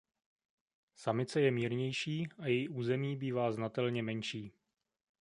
[0.95, 4.53] Samice je mírnější a její území bývá znatelně menší.